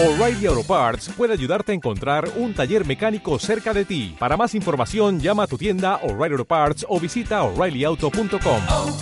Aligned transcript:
O'Reilly 0.00 0.46
Auto 0.46 0.62
Parts 0.62 1.08
puede 1.08 1.32
ayudarte 1.32 1.72
a 1.72 1.74
encontrar 1.74 2.28
un 2.36 2.54
taller 2.54 2.86
mecánico 2.86 3.36
cerca 3.40 3.74
de 3.74 3.84
ti. 3.84 4.14
Para 4.16 4.36
más 4.36 4.54
información, 4.54 5.18
llama 5.18 5.42
a 5.42 5.46
tu 5.48 5.58
tienda 5.58 5.96
O'Reilly 6.04 6.34
Auto 6.34 6.44
Parts 6.44 6.86
o 6.88 7.00
visita 7.00 7.42
oreillyauto.com. 7.42 8.60
oh, 8.68 8.96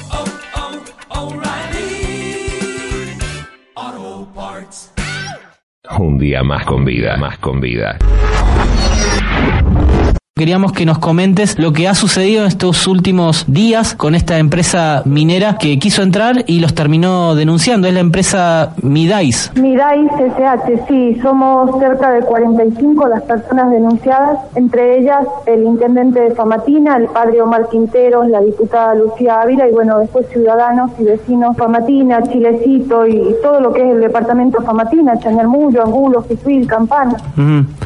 oh, 3.76 4.28
Parts. 4.34 4.90
Un 5.98 6.16
día 6.16 6.42
más 6.42 6.64
con 6.64 6.82
vida, 6.86 7.18
más 7.18 7.36
con 7.40 7.60
vida. 7.60 7.98
Queríamos 10.38 10.72
que 10.72 10.84
nos 10.84 10.98
comentes 10.98 11.58
lo 11.58 11.72
que 11.72 11.88
ha 11.88 11.94
sucedido 11.94 12.42
en 12.42 12.48
estos 12.48 12.86
últimos 12.86 13.46
días 13.50 13.94
con 13.94 14.14
esta 14.14 14.36
empresa 14.36 15.00
minera 15.06 15.56
que 15.56 15.78
quiso 15.78 16.02
entrar 16.02 16.44
y 16.46 16.60
los 16.60 16.74
terminó 16.74 17.34
denunciando. 17.34 17.88
Es 17.88 17.94
la 17.94 18.00
empresa 18.00 18.74
Midais. 18.82 19.50
Midais 19.54 20.10
SH, 20.12 20.84
sí, 20.88 21.18
somos 21.22 21.78
cerca 21.78 22.10
de 22.10 22.20
45 22.20 23.08
las 23.08 23.22
personas 23.22 23.70
denunciadas, 23.70 24.40
entre 24.56 24.98
ellas 24.98 25.26
el 25.46 25.62
intendente 25.62 26.20
de 26.20 26.34
Famatina, 26.34 26.98
el 26.98 27.06
padre 27.06 27.40
Omar 27.40 27.70
Quinteros, 27.70 28.28
la 28.28 28.42
diputada 28.42 28.94
Lucía 28.94 29.40
Ávila 29.40 29.66
y 29.66 29.72
bueno, 29.72 30.00
después 30.00 30.26
ciudadanos 30.28 30.90
y 30.98 31.04
vecinos 31.04 31.56
Famatina, 31.56 32.22
Chilecito 32.24 33.06
y, 33.06 33.36
todo 33.42 33.62
lo 33.62 33.72
que 33.72 33.80
es 33.80 33.88
el 33.88 34.02
departamento 34.02 34.60
Famatina, 34.60 35.18
Chañarmullo, 35.18 35.82
Angulo, 35.82 36.22
Jesús, 36.28 36.66
Campana. 36.66 37.16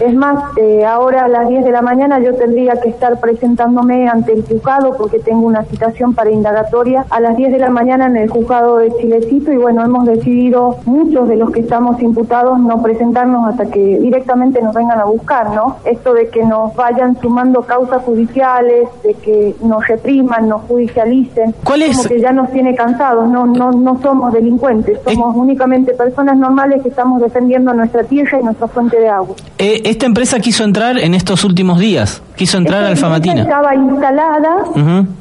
Es 0.01 0.14
más, 0.16 0.42
eh, 0.56 0.84
ahora 0.84 1.26
a 1.26 1.28
las 1.28 1.48
10 1.48 1.64
de 1.64 1.70
la 1.70 1.82
mañana 1.82 2.18
yo 2.18 2.39
tendría 2.40 2.72
que 2.80 2.88
estar 2.88 3.20
presentándome 3.20 4.08
ante 4.08 4.32
el 4.32 4.42
juzgado 4.46 4.96
porque 4.96 5.18
tengo 5.18 5.46
una 5.46 5.62
citación 5.64 6.14
para 6.14 6.30
indagatoria 6.30 7.04
a 7.10 7.20
las 7.20 7.36
10 7.36 7.52
de 7.52 7.58
la 7.58 7.68
mañana 7.68 8.06
en 8.06 8.16
el 8.16 8.30
juzgado 8.30 8.78
de 8.78 8.90
Chilecito 8.98 9.52
y 9.52 9.58
bueno, 9.58 9.84
hemos 9.84 10.06
decidido 10.06 10.78
muchos 10.86 11.28
de 11.28 11.36
los 11.36 11.50
que 11.50 11.60
estamos 11.60 12.00
imputados 12.00 12.58
no 12.58 12.82
presentarnos 12.82 13.46
hasta 13.50 13.66
que 13.66 13.98
directamente 14.00 14.62
nos 14.62 14.74
vengan 14.74 14.98
a 14.98 15.04
buscar, 15.04 15.54
¿no? 15.54 15.76
Esto 15.84 16.14
de 16.14 16.28
que 16.30 16.42
nos 16.42 16.74
vayan 16.74 17.20
sumando 17.20 17.60
causas 17.62 18.02
judiciales, 18.04 18.88
de 19.04 19.12
que 19.15 19.54
nos 19.62 19.87
repriman, 19.87 20.48
nos 20.48 20.62
judicialicen, 20.62 21.54
¿Cuál 21.62 21.82
es- 21.82 21.96
como 21.98 22.09
que 22.09 22.20
ya 22.20 22.32
nos 22.32 22.50
tiene 22.52 22.74
cansados, 22.74 23.28
no, 23.28 23.45
no, 23.46 23.70
no 23.72 24.00
somos 24.00 24.32
delincuentes, 24.32 24.98
somos 25.04 25.37
únicamente 25.37 25.93
personas 25.93 26.38
normales 26.38 26.82
que 26.82 26.88
estamos 26.88 27.20
defendiendo 27.20 27.74
nuestra 27.74 28.02
tierra 28.04 28.38
y 28.40 28.45
nuestra 28.45 28.66
fuente 28.68 28.98
de 28.98 29.09
agua. 29.10 29.34
Eh, 29.59 29.82
esta 29.84 30.06
empresa 30.06 30.38
quiso 30.40 30.65
entrar 30.65 30.96
en 30.98 31.12
estos 31.12 31.45
últimos 31.45 31.78
días. 31.78 32.22
Quiso 32.41 32.57
entrar 32.57 32.85
Esta 32.85 32.91
al 32.93 32.96
Famatina. 32.96 33.43
empresa 33.43 33.51
Estaba 33.59 33.74
instalada, 33.74 34.57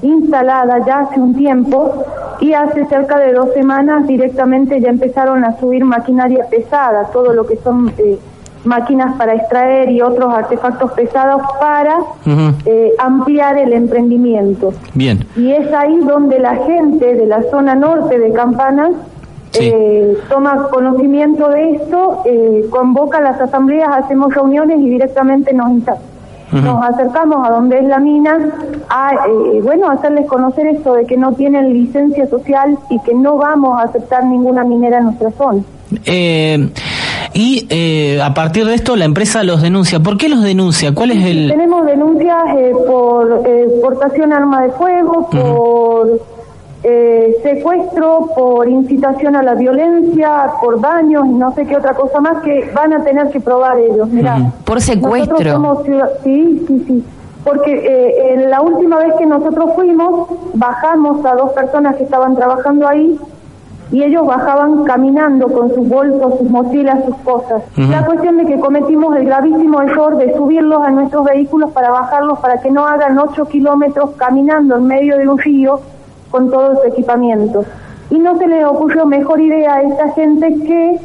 instalada 0.01 0.85
ya 0.85 0.99
hace 0.99 1.19
un 1.19 1.35
tiempo 1.35 2.05
y 2.39 2.53
hace 2.53 2.85
cerca 2.85 3.17
de 3.19 3.33
dos 3.33 3.49
semanas 3.53 4.07
directamente 4.07 4.79
ya 4.79 4.87
empezaron 4.87 5.43
a 5.43 5.59
subir 5.59 5.83
maquinaria 5.83 6.45
pesada, 6.49 7.09
todo 7.11 7.33
lo 7.33 7.45
que 7.45 7.57
son 7.57 7.91
eh, 7.97 8.17
máquinas 8.63 9.17
para 9.17 9.33
extraer 9.33 9.89
y 9.91 10.01
otros 10.01 10.33
artefactos 10.33 10.93
pesados 10.93 11.41
para 11.59 11.97
eh, 12.65 12.93
ampliar 12.99 13.57
el 13.57 13.73
emprendimiento. 13.73 14.71
Bien. 14.93 15.27
Y 15.35 15.51
es 15.51 15.73
ahí 15.73 15.97
donde 15.99 16.39
la 16.39 16.55
gente 16.55 17.15
de 17.15 17.25
la 17.25 17.43
zona 17.51 17.75
norte 17.75 18.17
de 18.17 18.31
Campanas 18.31 18.91
Sí. 19.51 19.71
eh, 19.73 20.15
toma 20.29 20.69
conocimiento 20.71 21.49
de 21.49 21.71
esto, 21.71 22.21
eh, 22.23 22.65
convoca 22.69 23.19
las 23.19 23.41
asambleas, 23.41 23.89
hacemos 23.89 24.31
reuniones 24.33 24.79
y 24.79 24.87
directamente 24.87 25.53
nos, 25.53 25.71
nos 26.51 26.83
acercamos 26.83 27.47
a 27.47 27.51
donde 27.51 27.79
es 27.79 27.85
la 27.85 27.99
mina 27.99 28.37
a, 28.89 29.13
eh, 29.13 29.61
bueno, 29.61 29.89
hacerles 29.89 30.27
conocer 30.27 30.67
esto 30.67 30.93
de 30.93 31.05
que 31.05 31.17
no 31.17 31.33
tienen 31.33 31.73
licencia 31.73 32.27
social 32.27 32.77
y 32.89 32.99
que 33.01 33.13
no 33.13 33.37
vamos 33.37 33.79
a 33.79 33.83
aceptar 33.83 34.25
ninguna 34.25 34.63
minera 34.63 34.97
en 34.97 35.05
nuestra 35.05 35.31
zona. 35.31 35.61
Eh, 36.05 36.69
y 37.33 37.67
eh, 37.69 38.21
a 38.21 38.33
partir 38.33 38.65
de 38.65 38.73
esto 38.73 38.95
la 38.95 39.05
empresa 39.05 39.43
los 39.43 39.61
denuncia. 39.61 39.99
¿Por 39.99 40.17
qué 40.17 40.29
los 40.29 40.43
denuncia? 40.43 40.93
¿Cuál 40.93 41.11
es 41.11 41.25
el...? 41.25 41.49
Tenemos 41.49 41.85
denuncias 41.85 42.37
eh, 42.57 42.71
por 42.87 43.43
eh, 43.45 43.67
portación 43.81 44.33
arma 44.33 44.63
de 44.63 44.71
fuego, 44.71 45.29
por 45.29 46.21
eh, 46.91 47.35
secuestro, 47.43 48.31
por 48.35 48.67
incitación 48.67 49.35
a 49.35 49.43
la 49.43 49.53
violencia, 49.53 50.53
por 50.61 50.81
daños 50.81 51.25
y 51.27 51.29
no 51.29 51.53
sé 51.53 51.65
qué 51.67 51.77
otra 51.77 51.93
cosa 51.93 52.19
más 52.19 52.41
que 52.41 52.71
van 52.73 52.93
a 52.93 53.03
tener 53.03 53.29
que 53.29 53.39
probar 53.39 53.77
ellos. 53.77 54.09
Mira. 54.09 54.51
Por 54.65 54.81
secuestro. 54.81 55.51
Somos 55.51 55.83
sí, 56.23 56.65
sí, 56.67 56.83
sí. 56.87 57.05
Porque 57.43 57.73
eh, 57.73 58.33
en 58.33 58.49
la 58.49 58.61
última 58.61 58.97
vez 58.97 59.13
que 59.19 59.25
nosotros 59.25 59.71
fuimos, 59.75 60.29
bajamos 60.55 61.23
a 61.25 61.35
dos 61.35 61.51
personas 61.51 61.95
que 61.95 62.03
estaban 62.03 62.35
trabajando 62.35 62.87
ahí 62.87 63.19
y 63.91 64.03
ellos 64.03 64.25
bajaban 64.25 64.83
caminando 64.83 65.47
con 65.47 65.73
sus 65.73 65.87
bolsos, 65.87 66.39
sus 66.39 66.49
mochilas, 66.49 67.05
sus 67.05 67.15
cosas. 67.17 67.63
La 67.75 68.05
cuestión 68.05 68.37
de 68.37 68.45
que 68.45 68.59
cometimos 68.59 69.15
el 69.15 69.25
gravísimo 69.25 69.81
error 69.81 70.17
de 70.17 70.35
subirlos 70.35 70.83
a 70.83 70.91
nuestros 70.91 71.25
vehículos 71.25 71.71
para 71.71 71.89
bajarlos 71.89 72.39
para 72.39 72.61
que 72.61 72.69
no 72.69 72.85
hagan 72.85 73.17
ocho 73.17 73.45
kilómetros 73.45 74.11
caminando 74.17 74.75
en 74.77 74.85
medio 74.85 75.17
de 75.17 75.27
un 75.27 75.37
río 75.37 75.79
con 76.31 76.49
todo 76.49 76.81
su 76.81 76.87
equipamiento. 76.87 77.63
Y 78.09 78.17
no 78.19 78.37
se 78.37 78.47
les 78.47 78.65
ocurrió 78.65 79.05
mejor 79.05 79.39
idea 79.39 79.75
a 79.75 79.81
esta 79.83 80.09
gente 80.13 80.47
que 80.65 80.99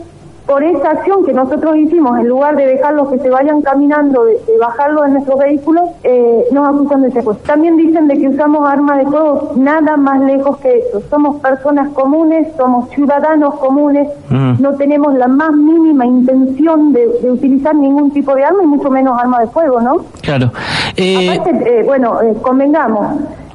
por 0.47 0.63
esa 0.63 0.91
acción 0.91 1.25
que 1.25 1.33
nosotros 1.33 1.75
hicimos, 1.77 2.19
en 2.21 2.29
lugar 2.29 2.55
de 2.57 2.67
dejarlos 2.67 3.09
que 3.09 3.19
se 3.19 3.31
vayan 3.31 3.63
caminando, 3.63 4.25
de, 4.27 4.33
de 4.33 4.59
bajarlos 4.61 5.07
en 5.07 5.15
nuestros 5.15 5.39
vehículos, 5.39 5.89
eh, 6.03 6.45
nos 6.53 6.69
acusan 6.69 7.01
de 7.01 7.11
secuestro. 7.13 7.47
También 7.47 7.79
dicen 7.79 8.09
de 8.09 8.19
que 8.19 8.29
usamos 8.29 8.69
armas 8.69 8.99
de 8.99 9.07
fuego, 9.07 9.53
nada 9.57 9.97
más 9.97 10.21
lejos 10.21 10.59
que 10.59 10.81
eso. 10.81 11.01
Somos 11.09 11.41
personas 11.41 11.89
comunes, 11.95 12.49
somos 12.59 12.91
ciudadanos 12.91 13.55
comunes, 13.55 14.07
Mm. 14.29 14.61
no 14.61 14.75
tenemos 14.75 15.15
la 15.15 15.29
más 15.29 15.53
mínima 15.53 16.05
intención 16.05 16.93
de, 16.93 17.07
de 17.23 17.31
utilizar 17.33 17.75
ningún 17.75 18.11
tipo 18.11 18.35
de 18.35 18.45
arma 18.45 18.63
y 18.65 18.67
mucho 18.67 18.91
menos 18.91 19.19
arma 19.19 19.41
de 19.41 19.47
fuego, 19.47 19.81
¿no? 19.81 20.05
Claro. 20.21 20.51
Eh, 20.99 21.39
Aparte, 21.39 21.81
eh, 21.81 21.83
bueno, 21.85 22.21
eh, 22.21 22.35
convengamos, 22.43 23.07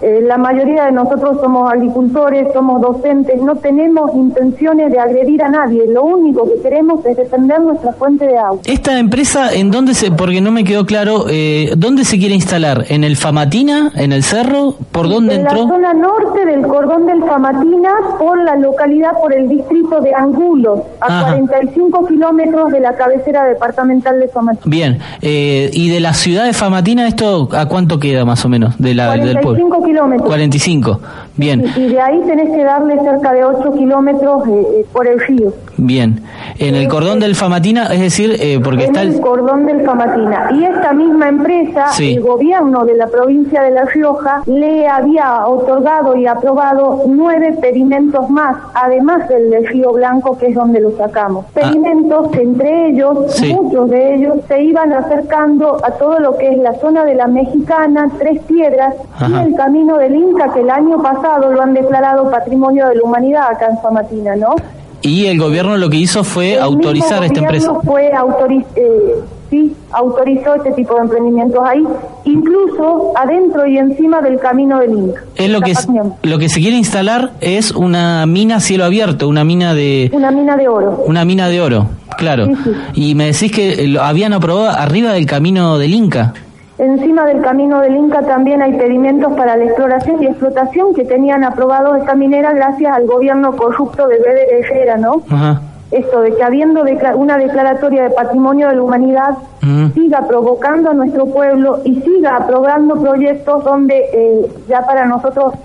eh, 0.02 0.22
la 0.22 0.38
mayoría 0.38 0.86
de 0.86 0.92
nosotros 0.92 1.38
somos 1.42 1.72
agricultores, 1.72 2.48
somos 2.54 2.82
docentes, 2.82 3.42
no 3.42 3.56
tenemos 3.56 4.14
intenciones 4.14 4.92
de 4.92 5.00
agredir 5.00 5.44
a 5.44 5.50
nadie, 5.50 5.86
lo 5.88 6.04
único 6.04 6.46
que 6.46 6.62
queremos 6.62 7.06
es 7.06 7.18
defender 7.18 7.60
nuestra 7.62 7.94
fuente 7.94 8.26
de 8.28 8.38
agua. 8.38 8.60
esta 8.66 8.98
empresa, 8.98 9.54
¿en 9.54 9.72
dónde 9.72 9.94
se...? 9.94 10.12
Porque 10.12 10.42
no 10.42 10.52
me 10.52 10.64
quedó 10.64 10.86
claro, 10.86 11.26
eh, 11.30 11.74
¿dónde 11.78 12.06
se 12.06 12.18
quiere 12.18 12.36
instalar? 12.36 12.86
¿En 12.90 13.04
el 13.04 13.18
Famatina? 13.18 13.92
¿En 13.96 14.12
el 14.12 14.24
Cerro? 14.24 14.76
¿Por 14.92 15.10
dónde 15.10 15.36
en 15.36 15.42
entró? 15.42 15.64
la 15.64 15.68
zona 15.70 15.94
norte 15.94 16.46
del 16.46 16.62
cordón 16.62 17.06
del 17.06 17.24
Famatina, 17.24 17.92
por 18.18 18.42
la 18.44 18.56
localidad, 18.56 19.12
por 19.22 19.34
el 19.34 19.48
distrito 19.48 20.02
de 20.02 20.14
Angulo, 20.14 20.86
a 21.02 21.20
Ajá. 21.20 21.36
45 21.36 22.06
kilómetros 22.08 22.72
de 22.72 22.80
la 22.80 22.96
cabecera 22.96 23.46
departamental 23.46 24.20
de 24.20 24.28
Famatina. 24.28 24.64
Bien. 24.66 25.00
Eh, 25.22 25.70
¿Y 25.74 25.90
de 25.90 26.00
la 26.00 26.14
ciudad 26.14 26.46
de 26.46 26.54
Famatina 26.54 27.08
esto 27.08 27.50
a 27.54 27.66
cuánto 27.68 28.00
queda 28.00 28.26
más 28.26 28.44
o 28.46 28.50
menos? 28.50 28.78
De 28.78 28.94
la, 28.94 29.12
del 29.12 29.40
45 29.40 29.70
pueblo. 29.70 29.89
Kilómetros. 29.90 30.28
45. 30.28 31.00
Bien. 31.40 31.64
Y, 31.76 31.80
y 31.82 31.88
de 31.90 32.02
ahí 32.02 32.22
tenés 32.28 32.50
que 32.50 32.64
darle 32.64 33.00
cerca 33.00 33.34
de 33.34 33.44
8 33.46 33.74
kilómetros 33.74 34.48
eh, 34.48 34.52
eh, 34.82 34.86
por 34.92 35.08
el 35.08 35.20
río. 35.20 35.54
Bien. 35.78 36.22
En 36.58 36.76
el 36.76 36.88
cordón 36.88 37.20
del 37.20 37.36
Famatina, 37.36 37.86
es 37.88 38.00
decir, 38.02 38.36
eh, 38.40 38.60
porque 38.64 38.84
en 38.84 38.90
está 38.90 39.02
el 39.04 39.16
el... 39.16 39.22
cordón 39.22 39.66
del 39.66 39.82
Famatina. 39.86 40.50
Y 40.54 40.66
esta 40.66 40.94
misma 40.94 41.30
empresa, 41.30 41.88
Sí. 41.94 42.16
el 42.16 42.22
gobierno 42.22 42.84
de 42.86 42.96
la 42.96 43.08
provincia 43.08 43.62
de 43.62 43.72
La 43.72 43.86
Rioja, 43.86 44.42
le 44.46 44.88
había 44.88 45.46
otorgado 45.48 46.16
y 46.16 46.28
aprobado 46.28 47.04
nueve 47.08 47.56
pedimentos 47.62 48.30
más, 48.30 48.58
además 48.74 49.28
del 49.30 49.50
de 49.50 49.60
Río 49.62 49.94
Blanco, 49.94 50.38
que 50.38 50.48
es 50.48 50.56
donde 50.56 50.82
lo 50.82 50.92
sacamos. 50.98 51.46
Pedimentos 51.54 52.30
que 52.32 52.42
entre 52.42 52.88
ellos, 52.90 53.18
Ah. 53.20 53.26
Sí. 53.30 53.54
muchos 53.54 53.90
de 53.90 54.16
ellos, 54.16 54.38
se 54.48 54.62
iban 54.64 54.92
acercando 54.94 55.78
a 55.84 55.92
todo 55.92 56.20
lo 56.20 56.38
que 56.38 56.50
es 56.52 56.58
la 56.58 56.74
zona 56.76 57.06
de 57.06 57.16
la 57.16 57.28
Mexicana, 57.28 58.10
Tres 58.20 58.42
Piedras 58.44 58.96
Ajá. 59.16 59.44
y 59.44 59.48
el 59.48 59.56
Camino 59.56 59.98
del 59.98 60.16
Inca, 60.16 60.52
que 60.54 60.60
el 60.62 60.70
año 60.70 61.02
pasado 61.02 61.29
lo 61.38 61.62
han 61.62 61.74
declarado 61.74 62.30
Patrimonio 62.32 62.88
de 62.88 62.96
la 62.96 63.02
Humanidad 63.04 63.44
acá 63.52 63.68
en 63.70 63.78
Famatina, 63.80 64.36
¿no? 64.36 64.56
Y 65.02 65.28
el 65.28 65.38
gobierno 65.40 65.78
lo 65.78 65.90
que 65.90 65.96
hizo 65.98 66.24
fue 66.26 66.56
El 66.56 66.62
autorizar 66.62 67.22
mismo 67.22 67.26
esta 67.26 67.40
empresa. 67.40 67.68
gobierno 67.72 67.92
Fue 67.92 68.12
autoriz 68.14 68.66
eh, 68.76 69.16
sí, 69.50 69.74
autorizó 69.92 70.56
este 70.56 70.72
tipo 70.74 70.96
de 70.96 71.02
emprendimientos 71.02 71.62
ahí, 71.66 71.82
incluso 72.26 73.14
adentro 73.16 73.66
y 73.66 73.78
encima 73.78 74.22
del 74.22 74.40
camino 74.40 74.80
del 74.80 74.92
Inca. 74.92 75.22
Es 75.36 75.50
lo 75.50 75.62
que, 75.62 75.72
es- 75.72 75.88
lo 76.24 76.38
que 76.38 76.50
se 76.50 76.60
quiere 76.60 76.76
instalar 76.78 77.32
es 77.42 77.72
una 77.72 78.26
mina 78.26 78.58
a 78.58 78.60
cielo 78.60 78.84
abierto, 78.86 79.28
una 79.28 79.44
mina 79.44 79.74
de 79.74 80.10
Una 80.14 80.32
mina 80.32 80.58
de 80.58 80.68
oro. 80.68 81.04
una 81.08 81.24
mina 81.26 81.48
de 81.48 81.62
oro, 81.62 81.88
claro. 82.18 82.48
Sí, 82.48 82.54
sí. 82.66 82.72
Y 83.12 83.16
me 83.16 83.28
decís 83.28 83.52
que 83.52 83.88
lo 83.88 84.04
habían 84.04 84.34
aprobado 84.34 84.70
arriba 84.70 85.14
del 85.14 85.26
camino 85.26 85.78
del 85.78 85.94
Inca. 85.94 86.34
Encima 86.80 87.26
del 87.26 87.42
camino 87.42 87.82
del 87.82 87.96
Inca 87.98 88.22
también 88.22 88.62
hay 88.62 88.74
pedimentos 88.74 89.34
para 89.34 89.58
la 89.58 89.66
exploración 89.66 90.24
y 90.24 90.28
explotación 90.28 90.94
que 90.96 91.04
tenían 91.04 91.44
aprobados 91.44 91.98
esta 92.00 92.16
minera 92.16 92.54
gracias 92.54 92.94
al 92.96 93.06
gobierno 93.06 93.52
corrupto 93.56 94.08
de 94.08 94.18
Beder 94.18 94.48
Herrera, 94.64 94.96
¿no? 94.98 95.22
Ajá. 95.30 95.62
Esto 95.92 96.22
de 96.22 96.36
que 96.36 96.44
habiendo 96.44 96.84
decla- 96.86 97.16
una 97.16 97.38
declaratoria 97.38 98.04
de 98.04 98.12
patrimonio 98.12 98.70
de 98.70 98.76
la 98.76 98.82
humanidad 98.84 99.32
Ujú. 99.62 99.92
siga 99.94 100.26
provocando 100.28 100.92
a 100.92 100.94
nuestro 100.94 101.26
pueblo 101.26 101.80
y 101.84 101.96
siga 102.02 102.38
aprobando 102.38 102.96
proyectos 103.02 103.64
donde 103.66 103.96
eh, 104.14 104.46
ya 104.70 104.82
para 104.86 105.06
nosotros 105.06 105.56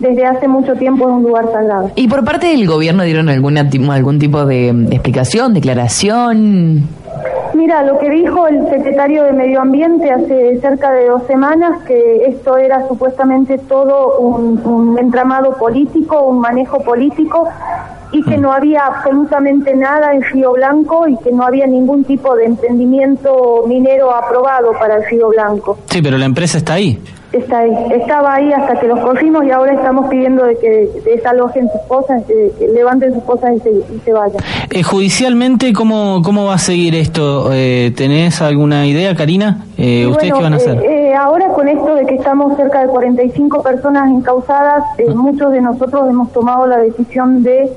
desde 0.00 0.26
hace 0.26 0.48
mucho 0.48 0.74
tiempo 0.74 1.04
es 1.08 1.10
un 1.14 1.22
lugar 1.22 1.46
sagrado. 1.50 1.90
¿Y 1.96 2.08
por 2.08 2.24
parte 2.24 2.48
del 2.48 2.66
gobierno 2.66 3.04
dieron 3.04 3.28
alguna, 3.28 3.68
algún 3.92 4.18
tipo 4.18 4.44
de, 4.44 4.72
de 4.72 4.94
explicación, 4.96 5.54
declaración? 5.54 6.88
Mira, 7.68 7.82
lo 7.82 7.98
que 7.98 8.08
dijo 8.08 8.48
el 8.48 8.66
secretario 8.70 9.24
de 9.24 9.34
Medio 9.34 9.60
Ambiente 9.60 10.10
hace 10.10 10.58
cerca 10.58 10.90
de 10.90 11.06
dos 11.08 11.24
semanas, 11.26 11.82
que 11.82 12.24
esto 12.24 12.56
era 12.56 12.88
supuestamente 12.88 13.58
todo 13.58 14.18
un, 14.20 14.58
un 14.64 14.98
entramado 14.98 15.52
político, 15.58 16.22
un 16.22 16.40
manejo 16.40 16.80
político, 16.80 17.46
y 18.10 18.22
que 18.22 18.38
no 18.38 18.54
había 18.54 18.86
absolutamente 18.86 19.74
nada 19.76 20.14
en 20.14 20.22
Río 20.22 20.52
Blanco 20.52 21.08
y 21.08 21.18
que 21.18 21.30
no 21.30 21.42
había 21.44 21.66
ningún 21.66 22.04
tipo 22.04 22.34
de 22.36 22.46
emprendimiento 22.46 23.64
minero 23.66 24.14
aprobado 24.14 24.72
para 24.72 24.96
el 24.96 25.04
Río 25.04 25.28
Blanco. 25.28 25.78
Sí, 25.90 26.00
pero 26.00 26.16
la 26.16 26.24
empresa 26.24 26.56
está 26.56 26.72
ahí. 26.72 26.98
Está 27.32 27.58
ahí. 27.58 27.70
Estaba 27.92 28.34
ahí 28.34 28.52
hasta 28.52 28.80
que 28.80 28.86
los 28.88 29.00
corrimos 29.00 29.44
y 29.44 29.50
ahora 29.50 29.74
estamos 29.74 30.08
pidiendo 30.08 30.44
de 30.44 30.56
que 30.56 30.88
desalojen 31.04 31.68
sus 31.70 31.82
cosas, 31.82 32.26
de 32.26 32.52
que 32.58 32.68
levanten 32.68 33.12
sus 33.12 33.22
cosas 33.24 33.56
y 33.56 33.60
se, 33.60 33.70
y 33.70 34.00
se 34.04 34.12
vayan. 34.12 34.42
Eh, 34.70 34.82
judicialmente, 34.82 35.72
¿cómo, 35.74 36.22
¿cómo 36.24 36.46
va 36.46 36.54
a 36.54 36.58
seguir 36.58 36.94
esto? 36.94 37.50
Eh, 37.52 37.92
¿Tenés 37.94 38.40
alguna 38.40 38.86
idea, 38.86 39.14
Karina? 39.14 39.66
Eh, 39.76 40.06
¿Ustedes 40.06 40.32
bueno, 40.32 40.36
qué 40.36 40.42
van 40.42 40.52
a 40.54 40.56
hacer? 40.56 40.82
eh, 40.84 41.14
ahora 41.14 41.48
con 41.48 41.68
esto 41.68 41.94
de 41.94 42.06
que 42.06 42.14
estamos 42.14 42.56
cerca 42.56 42.80
de 42.80 42.88
45 42.88 43.62
personas 43.62 44.10
encausadas, 44.10 44.84
muchos 45.14 45.52
de 45.52 45.60
nosotros 45.60 46.08
hemos 46.08 46.32
tomado 46.32 46.66
la 46.66 46.78
decisión 46.78 47.42
de 47.42 47.70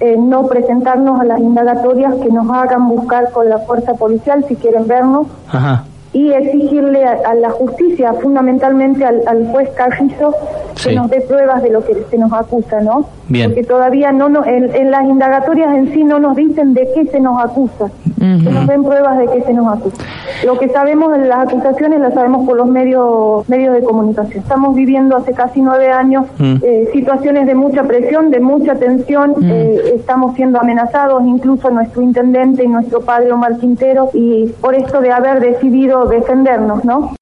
eh, 0.00 0.16
no 0.18 0.46
presentarnos 0.46 1.20
a 1.20 1.24
las 1.24 1.40
indagatorias 1.40 2.14
que 2.22 2.30
nos 2.30 2.50
hagan 2.50 2.88
buscar 2.88 3.30
con 3.32 3.48
la 3.48 3.58
fuerza 3.58 3.94
policial 3.94 4.44
si 4.46 4.54
quieren 4.56 4.86
vernos 4.86 5.26
Ajá. 5.50 5.84
Y 6.16 6.32
exigirle 6.32 7.04
a, 7.04 7.12
a 7.30 7.34
la 7.34 7.50
justicia, 7.50 8.14
fundamentalmente 8.22 9.04
al, 9.04 9.18
al 9.26 9.40
juez 9.52 9.68
Carrizo, 9.76 10.34
que 10.82 10.94
nos 10.94 11.10
dé 11.10 11.20
pruebas 11.20 11.62
de 11.62 11.70
lo 11.70 11.84
que 11.84 11.94
se 12.10 12.16
nos 12.18 12.32
acusa, 12.32 12.80
¿no? 12.80 13.06
Bien. 13.28 13.50
Porque 13.50 13.64
todavía 13.64 14.12
no 14.12 14.28
nos, 14.28 14.46
en, 14.46 14.74
en 14.74 14.90
las 14.90 15.04
indagatorias 15.04 15.74
en 15.74 15.92
sí 15.92 16.04
no 16.04 16.18
nos 16.18 16.36
dicen 16.36 16.74
de 16.74 16.88
qué 16.94 17.06
se 17.06 17.18
nos 17.20 17.36
acusa, 17.44 17.90
que 18.18 18.50
nos 18.56 18.66
den 18.66 18.82
pruebas 18.84 19.18
de 19.18 19.26
qué 19.32 19.42
se 19.42 19.52
nos 19.52 19.66
acusa. 19.76 20.02
Lo 20.44 20.58
que 20.58 20.68
sabemos 20.68 21.14
en 21.16 21.28
las 21.28 21.40
acusaciones 21.48 22.00
las 22.00 22.14
sabemos 22.14 22.46
por 22.46 22.56
los 22.56 22.68
medios 22.68 23.48
medios 23.48 23.74
de 23.74 23.82
comunicación. 23.82 24.42
Estamos 24.42 24.74
viviendo 24.74 25.16
hace 25.16 25.32
casi 25.32 25.60
nueve 25.60 25.90
años 25.90 26.24
Mm. 26.38 26.56
eh, 26.62 26.88
situaciones 26.92 27.46
de 27.46 27.54
mucha 27.54 27.82
presión, 27.84 28.30
de 28.30 28.40
mucha 28.40 28.74
tensión, 28.76 29.34
eh, 29.42 29.94
estamos 29.96 30.34
siendo 30.36 30.60
amenazados, 30.60 31.22
incluso 31.26 31.70
nuestro 31.70 32.02
intendente 32.02 32.64
y 32.64 32.68
nuestro 32.68 33.00
padre 33.00 33.32
Omar 33.32 33.56
Quintero, 33.58 34.10
y 34.14 34.46
por 34.60 34.74
esto 34.74 35.00
de 35.00 35.10
haber 35.12 35.40
decidido 35.40 36.05
defendernos, 36.08 36.84
¿no? 36.84 37.14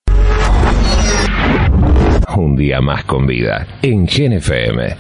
Un 2.37 2.57
día 2.57 2.81
más 2.81 3.05
con 3.05 3.27
vida 3.27 3.67
en 3.83 4.09
Gen 4.09 4.33
FM. 4.35 4.97